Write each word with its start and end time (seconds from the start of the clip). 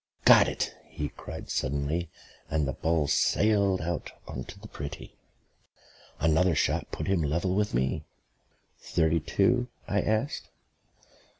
"Got 0.25 0.47
it," 0.47 0.75
he 0.87 1.09
cried 1.09 1.51
suddenly, 1.51 2.09
and 2.49 2.67
the 2.67 2.73
ball 2.73 3.05
sailed 3.07 3.81
out 3.81 4.11
on 4.27 4.45
to 4.45 4.59
the 4.59 4.67
pretty. 4.67 5.15
Another 6.19 6.55
shot 6.55 6.89
put 6.91 7.05
him 7.05 7.21
level 7.21 7.53
with 7.53 7.75
me. 7.75 8.05
"Thirty 8.79 9.19
two?" 9.19 9.67
I 9.87 10.01
asked. 10.01 10.49